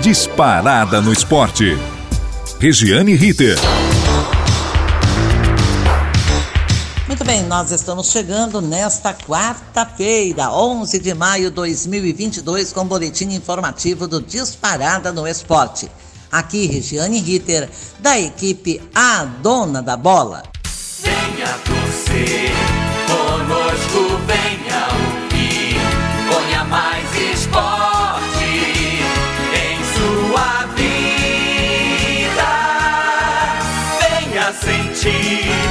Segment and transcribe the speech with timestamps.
[0.00, 1.78] Disparada no esporte.
[2.58, 3.56] Regiane Ritter.
[7.06, 13.32] Muito bem, nós estamos chegando nesta quarta-feira, 11 de maio de 2022, com o boletim
[13.34, 15.88] informativo do Disparada no Esporte.
[16.30, 20.42] Aqui, Regiane Ritter, da equipe A Dona da Bola.
[21.00, 22.52] Venha torcer,
[35.04, 35.63] tea.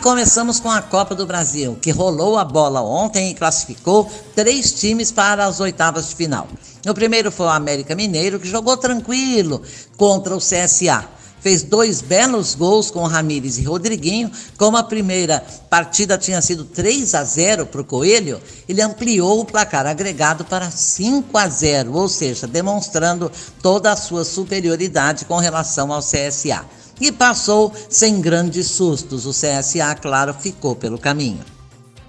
[0.00, 5.12] Começamos com a Copa do Brasil, que rolou a bola ontem e classificou três times
[5.12, 6.48] para as oitavas de final.
[6.88, 9.62] O primeiro foi o América Mineiro, que jogou tranquilo
[9.98, 11.04] contra o CSA.
[11.40, 14.30] Fez dois belos gols com Ramires e Rodriguinho.
[14.56, 19.44] Como a primeira partida tinha sido 3 a 0 para o Coelho, ele ampliou o
[19.44, 23.30] placar agregado para 5 a 0, ou seja, demonstrando
[23.62, 26.64] toda a sua superioridade com relação ao CSA
[27.00, 29.26] e passou sem grandes sustos.
[29.26, 31.40] O CSA, claro, ficou pelo caminho.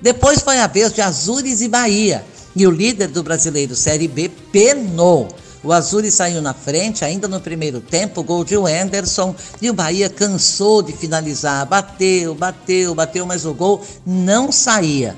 [0.02, 2.26] Depois foi a vez de Azures e Bahia,
[2.56, 5.28] e o líder do brasileiro Série B penou.
[5.64, 10.10] O Azures saiu na frente ainda no primeiro tempo, gol de Wenderson, e o Bahia
[10.10, 11.66] cansou de finalizar.
[11.68, 15.16] Bateu, bateu, bateu, mas o gol não saía.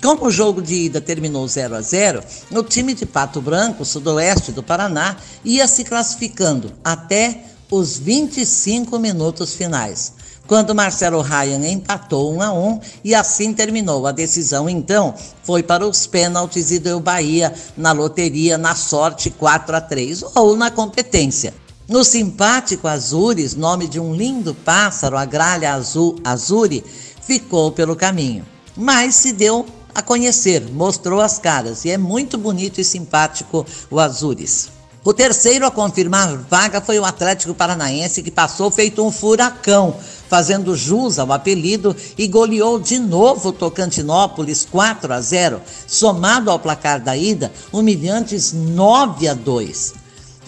[0.00, 4.52] Como o jogo de ida terminou 0 a 0, o time de Pato Branco, sudoeste
[4.52, 10.12] do Paraná, ia se classificando até os 25 minutos finais,
[10.46, 14.06] quando Marcelo Ryan empatou 1 a 1 e assim terminou.
[14.06, 19.76] A decisão então foi para os pênaltis e deu Bahia na loteria na sorte 4
[19.76, 21.54] a 3 ou na competência.
[21.88, 26.84] No simpático Azures, nome de um lindo pássaro, a gralha azul Azuri,
[27.20, 32.80] ficou pelo caminho, mas se deu a conhecer, mostrou as caras e é muito bonito
[32.80, 34.79] e simpático o Azures.
[35.02, 39.96] O terceiro a confirmar vaga foi o Atlético Paranaense, que passou feito um furacão,
[40.28, 46.58] fazendo jus ao apelido e goleou de novo o Tocantinópolis 4 a 0, somado ao
[46.58, 49.99] placar da ida, humilhantes 9 a 2.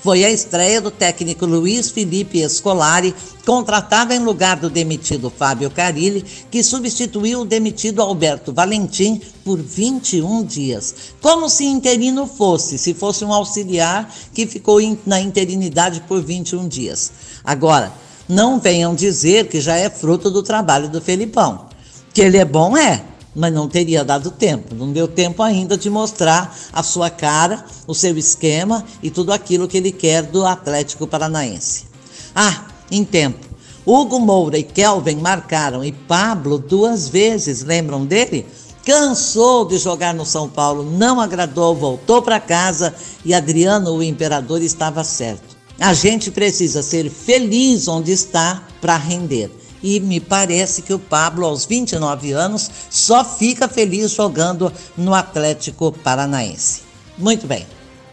[0.03, 3.15] Foi a estreia do técnico Luiz Felipe Escolari,
[3.47, 10.43] contratado em lugar do demitido Fábio Carilli, que substituiu o demitido Alberto Valentim por 21
[10.43, 10.95] dias.
[11.21, 17.12] Como se interino fosse, se fosse um auxiliar que ficou na interinidade por 21 dias.
[17.45, 17.93] Agora,
[18.29, 21.67] não venham dizer que já é fruto do trabalho do Felipão.
[22.12, 25.88] Que ele é bom, é, mas não teria dado tempo, não deu tempo ainda de
[25.88, 31.06] mostrar a sua cara, o seu esquema e tudo aquilo que ele quer do Atlético
[31.06, 31.87] Paranaense.
[32.34, 33.53] Ah, em tempo.
[33.84, 38.47] Hugo Moura e Kelvin marcaram e Pablo duas vezes, lembram dele?
[38.84, 42.94] Cansou de jogar no São Paulo, não agradou, voltou para casa
[43.25, 45.56] e Adriano, o imperador, estava certo.
[45.81, 49.50] A gente precisa ser feliz onde está para render
[49.82, 55.93] e me parece que o Pablo, aos 29 anos, só fica feliz jogando no Atlético
[55.93, 56.82] Paranaense.
[57.19, 57.66] Muito bem.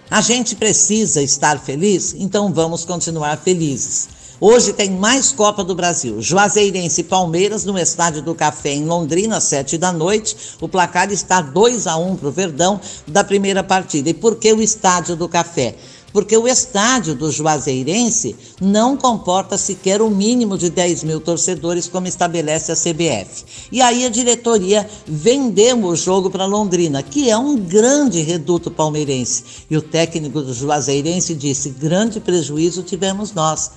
[0.09, 4.09] A gente precisa estar feliz, então vamos continuar felizes.
[4.41, 6.21] Hoje tem mais Copa do Brasil.
[6.21, 10.55] Juazeirense e Palmeiras no Estádio do Café em Londrina, às sete da noite.
[10.61, 14.09] O placar está 2 a 1 para o Verdão da primeira partida.
[14.09, 15.75] E por que o Estádio do Café?
[16.11, 22.07] Porque o estádio do Juazeirense não comporta sequer o mínimo de 10 mil torcedores, como
[22.07, 23.45] estabelece a CBF.
[23.71, 29.43] E aí a diretoria vendeu o jogo para Londrina, que é um grande reduto palmeirense.
[29.69, 33.71] E o técnico do Juazeirense disse: grande prejuízo tivemos nós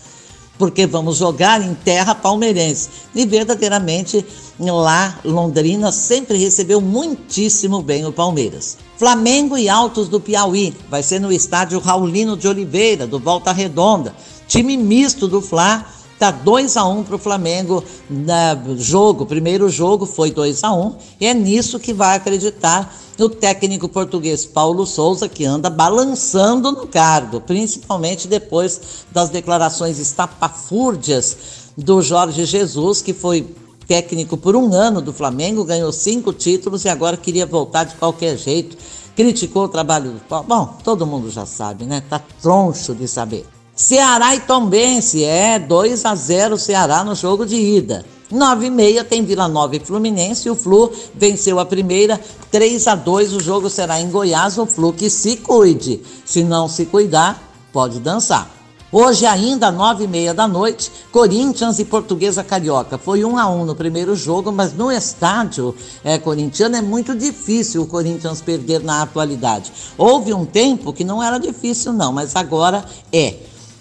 [0.58, 2.88] porque vamos jogar em terra palmeirense.
[3.14, 4.24] E verdadeiramente
[4.58, 8.78] lá, Londrina sempre recebeu muitíssimo bem o Palmeiras.
[8.96, 14.14] Flamengo e Altos do Piauí, vai ser no estádio Raulino de Oliveira, do Volta Redonda.
[14.46, 15.84] Time misto do Fla,
[16.18, 19.26] tá 2 a 1 um para o Flamengo na jogo.
[19.26, 23.88] Primeiro jogo foi 2 a 1 um, e é nisso que vai acreditar o técnico
[23.88, 31.36] português Paulo Souza, que anda balançando no cargo, principalmente depois das declarações estapafúrdias
[31.76, 33.54] do Jorge Jesus, que foi
[33.86, 38.36] técnico por um ano do Flamengo, ganhou cinco títulos e agora queria voltar de qualquer
[38.38, 38.76] jeito.
[39.14, 40.46] Criticou o trabalho do Paulo.
[40.48, 42.02] Bom, todo mundo já sabe, né?
[42.08, 43.46] Tá troncho de saber.
[43.74, 48.04] Ceará e Tombense, é 2 a 0 Ceará no jogo de ida.
[48.30, 50.50] 9 e meia tem Vila Nova e Fluminense.
[50.50, 52.20] O Flu venceu a primeira
[52.50, 53.32] 3 a 2.
[53.32, 54.58] O jogo será em Goiás.
[54.58, 56.02] O Flu que se cuide.
[56.24, 57.42] Se não se cuidar,
[57.72, 58.50] pode dançar.
[58.90, 62.98] Hoje, ainda nove e meia da noite, Corinthians e Portuguesa Carioca.
[62.98, 65.74] Foi um a um no primeiro jogo, mas no estádio
[66.04, 69.72] é, corintiano é muito difícil o Corinthians perder na atualidade.
[69.96, 73.34] Houve um tempo que não era difícil, não, mas agora é.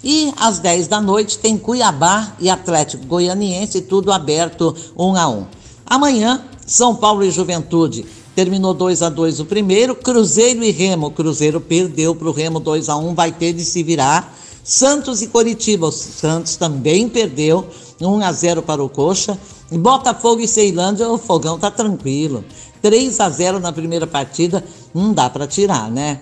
[0.04, 5.46] E às 10 da noite tem Cuiabá e Atlético Goianiense, tudo aberto um a um.
[5.86, 8.04] Amanhã, São Paulo e Juventude.
[8.34, 11.10] Terminou 2 a 2 o primeiro, Cruzeiro e Remo.
[11.10, 14.34] Cruzeiro perdeu para o Remo 2 a 1 vai ter de se virar.
[14.64, 15.86] Santos e Coritiba.
[15.86, 17.68] O Santos também perdeu
[18.00, 19.38] 1 a 0 para o Coxa.
[19.70, 22.44] Botafogo e Ceilândia, o fogão tá tranquilo.
[22.80, 26.20] 3 a 0 na primeira partida, não dá para tirar, né?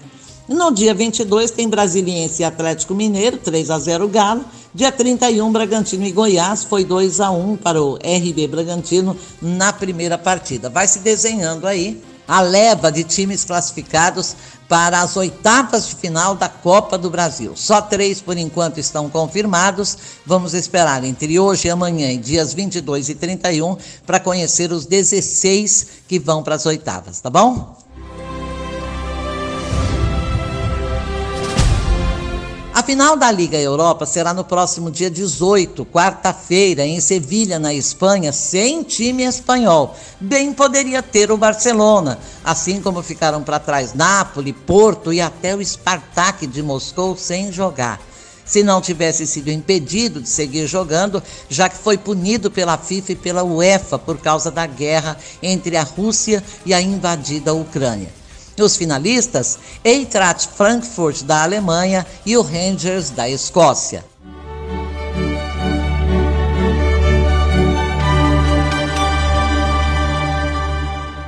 [0.51, 4.45] No dia 22 tem Brasiliense e Atlético Mineiro, 3 a 0 Galo.
[4.75, 10.19] Dia 31, Bragantino e Goiás, foi 2 a 1 para o RB Bragantino na primeira
[10.19, 10.69] partida.
[10.69, 14.35] Vai se desenhando aí a leva de times classificados
[14.69, 17.53] para as oitavas de final da Copa do Brasil.
[17.55, 19.97] Só três por enquanto estão confirmados.
[20.27, 26.19] Vamos esperar entre hoje e amanhã, dias 22 e 31, para conhecer os 16 que
[26.19, 27.80] vão para as oitavas, tá bom?
[32.91, 38.83] Final da Liga Europa será no próximo dia 18, quarta-feira, em Sevilha, na Espanha, sem
[38.83, 39.97] time espanhol.
[40.19, 45.65] Bem poderia ter o Barcelona, assim como ficaram para trás Nápoles, Porto e até o
[45.65, 48.01] Spartak de Moscou sem jogar.
[48.45, 53.17] Se não tivesse sido impedido de seguir jogando, já que foi punido pela FIFA e
[53.17, 58.20] pela UEFA por causa da guerra entre a Rússia e a invadida Ucrânia.
[58.63, 64.05] Os finalistas, Eintracht Frankfurt da Alemanha e o Rangers da Escócia.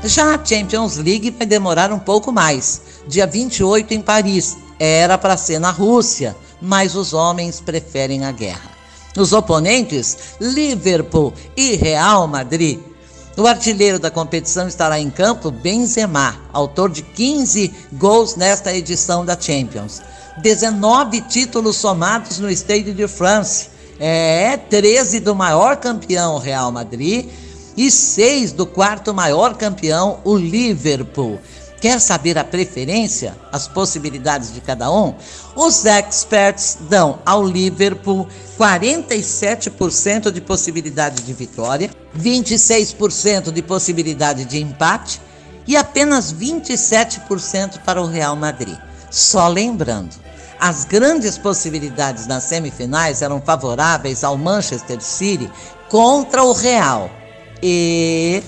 [0.05, 2.82] Já a Champions League vai demorar um pouco mais.
[3.06, 4.58] Dia 28 em Paris.
[4.79, 8.70] Era para ser na Rússia, mas os homens preferem a guerra.
[9.17, 12.81] Os oponentes, Liverpool e Real Madrid,
[13.37, 19.38] o artilheiro da competição estará em campo Benzema, autor de 15 gols nesta edição da
[19.40, 20.02] Champions.
[20.38, 23.70] 19 títulos somados no Stade de France.
[23.99, 27.29] É 13 do maior campeão Real Madrid
[27.76, 31.38] e 6 do quarto maior campeão, o Liverpool.
[31.82, 35.17] Quer saber a preferência, as possibilidades de cada um?
[35.56, 45.20] Os experts dão ao Liverpool 47% de possibilidade de vitória, 26% de possibilidade de empate
[45.67, 48.79] e apenas 27% para o Real Madrid.
[49.11, 50.14] Só lembrando,
[50.61, 55.50] as grandes possibilidades nas semifinais eram favoráveis ao Manchester City
[55.88, 57.11] contra o Real.
[57.61, 58.40] E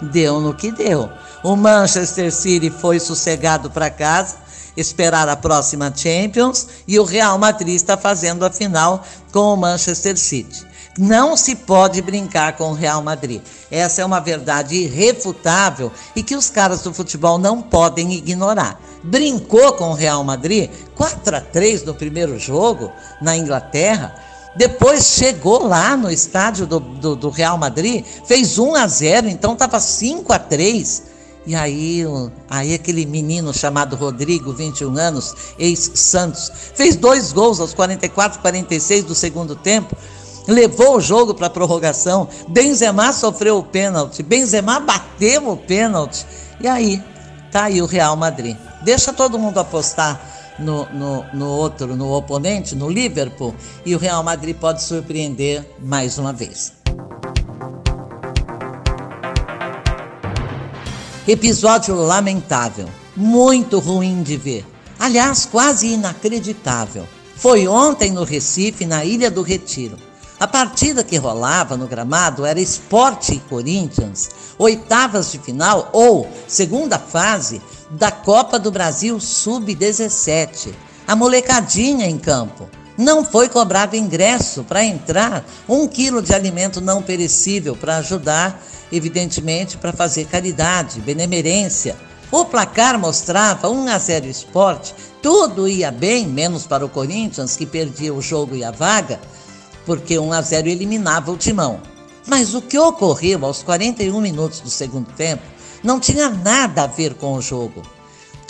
[0.00, 1.19] deu no que deu.
[1.42, 4.36] O Manchester City foi sossegado para casa,
[4.76, 9.02] esperar a próxima Champions e o Real Madrid está fazendo a final
[9.32, 10.66] com o Manchester City.
[10.98, 13.40] Não se pode brincar com o Real Madrid.
[13.70, 18.78] Essa é uma verdade irrefutável e que os caras do futebol não podem ignorar.
[19.02, 22.92] Brincou com o Real Madrid 4 a 3 no primeiro jogo
[23.22, 24.14] na Inglaterra.
[24.56, 29.54] Depois chegou lá no estádio do, do, do Real Madrid, fez 1 a 0, então
[29.54, 31.09] estava 5 a 3
[31.50, 32.04] e aí,
[32.48, 39.02] aí aquele menino chamado Rodrigo, 21 anos, ex-Santos, fez dois gols aos 44 e 46
[39.02, 39.96] do segundo tempo,
[40.46, 42.28] levou o jogo para a prorrogação.
[42.46, 46.24] Benzema sofreu o pênalti, Benzema bateu o pênalti.
[46.60, 47.02] E aí,
[47.50, 48.56] tá aí o Real Madrid.
[48.84, 54.22] Deixa todo mundo apostar no, no, no outro, no oponente, no Liverpool, e o Real
[54.22, 56.79] Madrid pode surpreender mais uma vez.
[61.28, 64.66] Episódio lamentável, muito ruim de ver.
[64.98, 67.06] Aliás, quase inacreditável.
[67.36, 69.98] Foi ontem no Recife, na Ilha do Retiro.
[70.40, 76.98] A partida que rolava no gramado era Esporte e Corinthians, oitavas de final ou segunda
[76.98, 77.60] fase
[77.90, 80.72] da Copa do Brasil Sub-17.
[81.06, 82.66] A molecadinha em campo.
[83.00, 89.78] Não foi cobrado ingresso para entrar um quilo de alimento não perecível para ajudar evidentemente
[89.78, 91.96] para fazer caridade, benemerência.
[92.30, 97.64] O placar mostrava 1 a 0 esporte, tudo ia bem, menos para o Corinthians, que
[97.64, 99.18] perdia o jogo e a vaga,
[99.86, 101.80] porque 1 a 0 eliminava o timão.
[102.26, 105.42] Mas o que ocorreu aos 41 minutos do segundo tempo
[105.82, 107.82] não tinha nada a ver com o jogo.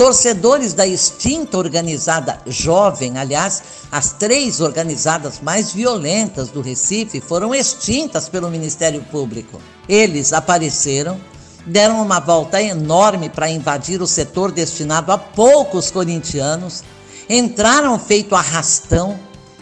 [0.01, 8.27] Torcedores da extinta organizada Jovem, aliás, as três organizadas mais violentas do Recife foram extintas
[8.27, 9.61] pelo Ministério Público.
[9.87, 11.21] Eles apareceram,
[11.67, 16.83] deram uma volta enorme para invadir o setor destinado a poucos corintianos,
[17.29, 19.21] entraram feito arrastão,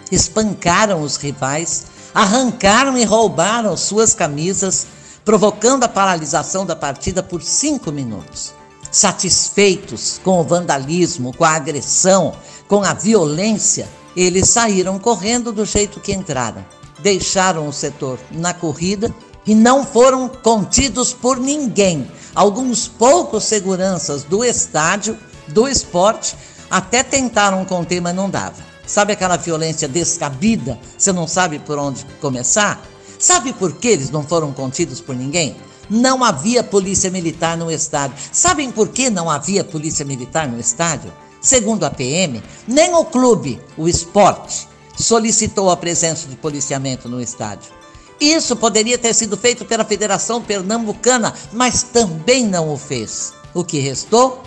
[0.08, 4.86] espancaram os rivais, arrancaram e roubaram suas camisas,
[5.24, 8.56] provocando a paralisação da partida por cinco minutos.
[8.98, 12.34] Satisfeitos com o vandalismo, com a agressão,
[12.66, 16.66] com a violência, eles saíram correndo do jeito que entraram.
[16.98, 19.14] Deixaram o setor na corrida
[19.46, 22.10] e não foram contidos por ninguém.
[22.34, 26.36] Alguns poucos seguranças do estádio, do esporte,
[26.68, 28.56] até tentaram conter, mas não dava.
[28.84, 30.76] Sabe aquela violência descabida?
[30.98, 32.82] Você não sabe por onde começar?
[33.16, 35.56] Sabe por que eles não foram contidos por ninguém?
[35.88, 38.16] Não havia polícia militar no estádio.
[38.32, 41.12] Sabem por que não havia polícia militar no estádio?
[41.40, 47.72] Segundo a PM, nem o clube, o esporte, solicitou a presença de policiamento no estádio.
[48.20, 53.32] Isso poderia ter sido feito pela Federação Pernambucana, mas também não o fez.
[53.54, 54.42] O que restou?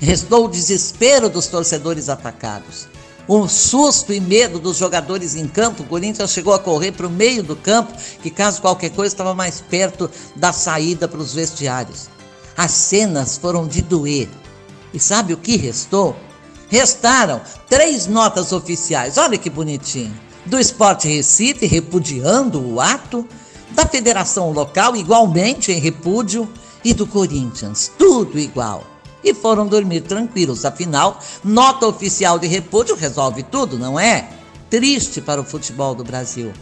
[0.00, 2.88] Restou o desespero dos torcedores atacados
[3.28, 5.82] um susto e medo dos jogadores em campo.
[5.82, 7.92] O Corinthians chegou a correr para o meio do campo,
[8.22, 12.08] que caso qualquer coisa estava mais perto da saída para os vestiários.
[12.56, 14.28] As cenas foram de doer.
[14.92, 16.16] E sabe o que restou?
[16.68, 19.18] Restaram três notas oficiais.
[19.18, 20.18] Olha que bonitinho.
[20.46, 23.26] Do Esporte Recife, repudiando o ato,
[23.72, 26.50] da Federação Local, igualmente em repúdio,
[26.84, 28.97] e do Corinthians, tudo igual
[29.28, 30.64] e foram dormir tranquilos.
[30.64, 34.28] Afinal, nota oficial de repúdio resolve tudo, não é?
[34.70, 36.52] Triste para o futebol do Brasil.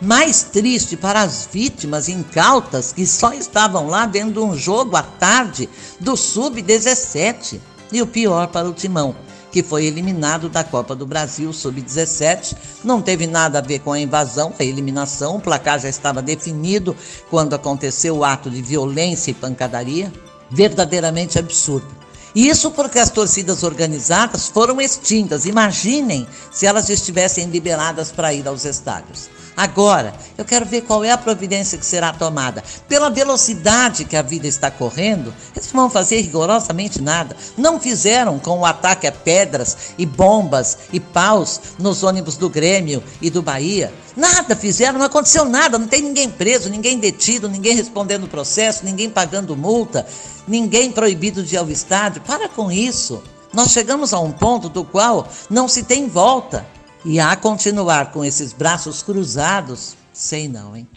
[0.00, 5.68] Mais triste para as vítimas incautas que só estavam lá vendo um jogo à tarde
[5.98, 7.58] do Sub-17.
[7.92, 9.14] E o pior para o Timão,
[9.50, 12.56] que foi eliminado da Copa do Brasil Sub-17.
[12.84, 15.36] Não teve nada a ver com a invasão, a eliminação.
[15.36, 16.94] O placar já estava definido
[17.30, 20.12] quando aconteceu o ato de violência e pancadaria.
[20.50, 21.95] Verdadeiramente absurdo.
[22.36, 25.46] Isso porque as torcidas organizadas foram extintas.
[25.46, 29.30] Imaginem se elas estivessem liberadas para ir aos estádios.
[29.56, 32.62] Agora, eu quero ver qual é a providência que será tomada.
[32.86, 37.34] Pela velocidade que a vida está correndo, eles não vão fazer rigorosamente nada.
[37.56, 43.02] Não fizeram com o ataque a pedras e bombas e paus nos ônibus do Grêmio
[43.22, 43.92] e do Bahia.
[44.14, 45.78] Nada fizeram, não aconteceu nada.
[45.78, 50.06] Não tem ninguém preso, ninguém detido, ninguém respondendo processo, ninguém pagando multa,
[50.46, 52.20] ninguém proibido de ir ao estádio.
[52.20, 53.22] Para com isso.
[53.54, 56.66] Nós chegamos a um ponto do qual não se tem volta.
[57.08, 60.88] E a continuar com esses braços cruzados, sei não, hein?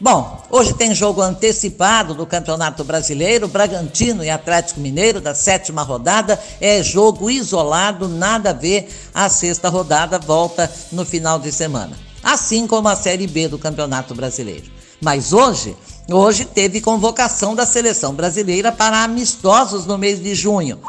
[0.00, 6.36] Bom, hoje tem jogo antecipado do Campeonato Brasileiro, Bragantino e Atlético Mineiro, da sétima rodada.
[6.60, 8.88] É jogo isolado, nada a ver.
[9.14, 11.96] A sexta rodada volta no final de semana.
[12.24, 14.66] Assim como a Série B do Campeonato Brasileiro.
[15.00, 15.76] Mas hoje,
[16.10, 20.80] hoje teve convocação da seleção brasileira para amistosos no mês de junho.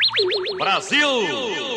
[0.58, 1.75] Brasil!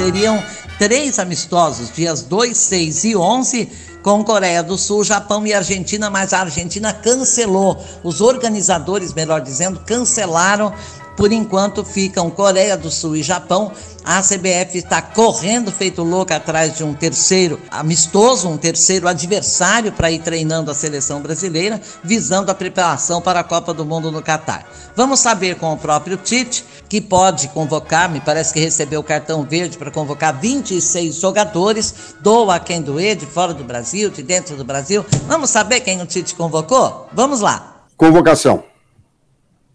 [0.00, 0.42] Seriam
[0.78, 3.68] três amistosos, dias 2, 6 e 11,
[4.02, 7.78] com Coreia do Sul, Japão e Argentina, mas a Argentina cancelou.
[8.02, 10.72] Os organizadores, melhor dizendo, cancelaram
[11.20, 13.72] por enquanto ficam Coreia do Sul e Japão.
[14.02, 20.10] A CBF está correndo feito louca atrás de um terceiro amistoso, um terceiro adversário para
[20.10, 24.66] ir treinando a seleção brasileira, visando a preparação para a Copa do Mundo no Catar.
[24.96, 29.42] Vamos saber com o próprio Tite, que pode convocar, me parece que recebeu o cartão
[29.42, 34.64] verde para convocar 26 jogadores, doa quem doer, de fora do Brasil, de dentro do
[34.64, 35.04] Brasil.
[35.26, 37.10] Vamos saber quem o Tite convocou?
[37.12, 37.84] Vamos lá.
[37.98, 38.64] Convocação.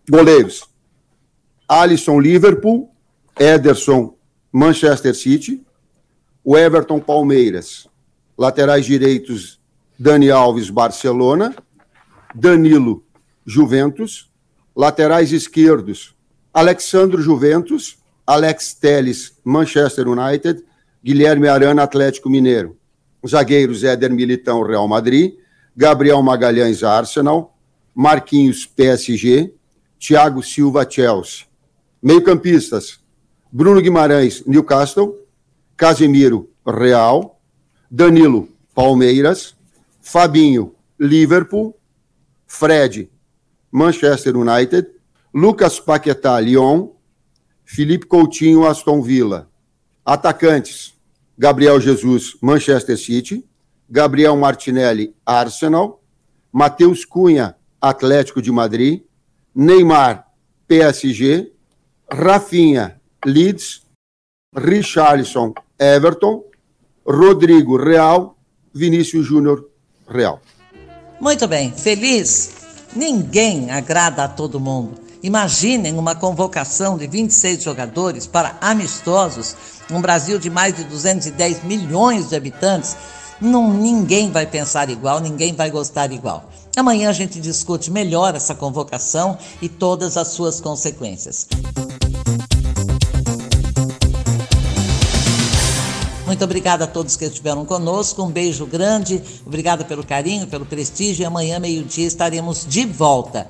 [0.09, 0.74] Goleiros.
[1.67, 2.89] Alisson Liverpool,
[3.39, 4.13] Ederson
[4.51, 5.65] Manchester City,
[6.43, 7.87] o Everton Palmeiras,
[8.37, 9.59] laterais direitos
[9.97, 11.55] Dani Alves Barcelona,
[12.33, 13.03] Danilo
[13.45, 14.29] Juventus,
[14.75, 16.15] laterais esquerdos
[16.53, 20.63] Alexandro Juventus, Alex Teles Manchester United,
[21.03, 22.77] Guilherme Arana Atlético Mineiro,
[23.27, 25.33] zagueiros Éder Militão Real Madrid,
[25.75, 27.53] Gabriel Magalhães Arsenal,
[27.93, 29.53] Marquinhos PSG,
[29.99, 31.45] Thiago Silva Chelsea.
[32.05, 32.99] Meio-campistas:
[33.51, 35.25] Bruno Guimarães, Newcastle,
[35.75, 37.41] Casemiro, Real,
[37.89, 39.55] Danilo, Palmeiras,
[40.03, 41.73] Fabinho, Liverpool,
[42.45, 43.09] Fred,
[43.71, 44.87] Manchester United,
[45.33, 46.91] Lucas Paquetá, Lyon,
[47.65, 49.49] Felipe Coutinho, Aston Villa.
[50.05, 50.93] Atacantes:
[51.35, 53.43] Gabriel Jesus, Manchester City,
[53.89, 56.03] Gabriel Martinelli, Arsenal,
[56.53, 59.01] Matheus Cunha, Atlético de Madrid,
[59.55, 60.31] Neymar,
[60.67, 61.54] PSG,
[62.11, 63.81] Rafinha, Leeds,
[64.55, 66.43] Richarlison, Everton,
[67.05, 68.37] Rodrigo, Real,
[68.73, 69.65] Vinícius Júnior,
[70.07, 70.39] Real.
[71.19, 72.51] Muito bem, feliz.
[72.95, 75.05] Ninguém agrada a todo mundo.
[75.21, 79.55] Imaginem uma convocação de 26 jogadores para amistosos,
[79.91, 82.95] um Brasil de mais de 210 milhões de habitantes.
[83.41, 86.49] Não, ninguém vai pensar igual, ninguém vai gostar igual.
[86.77, 91.47] Amanhã a gente discute melhor essa convocação e todas as suas consequências.
[96.25, 98.23] Muito obrigada a todos que estiveram conosco.
[98.23, 99.21] Um beijo grande.
[99.45, 101.21] Obrigada pelo carinho, pelo prestígio.
[101.21, 103.47] E amanhã, meio-dia, estaremos de volta.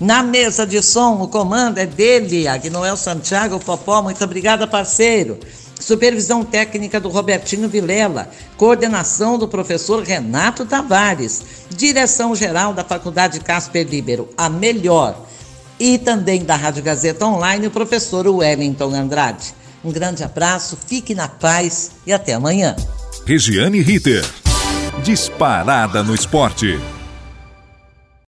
[0.00, 4.02] Na mesa de som, o comando é dele, Agnoel Santiago Popó.
[4.02, 5.38] Muito obrigada, parceiro.
[5.78, 8.30] Supervisão técnica do Robertinho Vilela.
[8.56, 11.42] Coordenação do professor Renato Tavares.
[11.70, 15.26] Direção geral da Faculdade Casper Libero, a melhor.
[15.78, 19.54] E também da Rádio Gazeta Online, o professor Wellington Andrade.
[19.86, 22.74] Um grande abraço, fique na paz e até amanhã.
[23.24, 24.24] Regiane Ritter.
[25.04, 26.76] Disparada no esporte.